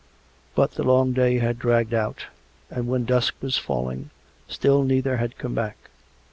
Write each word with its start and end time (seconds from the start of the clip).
But 0.55 0.71
the 0.71 0.83
long 0.83 1.13
day 1.13 1.37
had 1.37 1.59
dragged 1.59 1.93
out; 1.93 2.25
and 2.71 2.87
when 2.87 3.05
dusk 3.05 3.35
was 3.39 3.59
falling, 3.59 4.09
still 4.47 4.81
neither 4.83 5.17
had 5.17 5.37
come 5.37 5.53
back. 5.53 5.77